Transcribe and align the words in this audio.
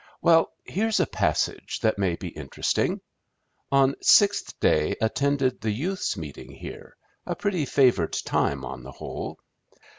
"Well! 0.23 0.51
here's 0.63 0.99
a 0.99 1.05
passage 1.05 1.79
that 1.81 1.99
may 1.99 2.15
be 2.15 2.29
interesting: 2.29 3.01
'On 3.71 3.93
sixth 4.01 4.59
day 4.59 4.95
attended 4.99 5.61
the 5.61 5.69
youths' 5.69 6.17
meeting 6.17 6.49
here, 6.51 6.97
a 7.27 7.35
pretty 7.35 7.65
favored 7.65 8.13
time 8.13 8.65
on 8.65 8.81
the 8.81 8.93
whole. 8.93 9.37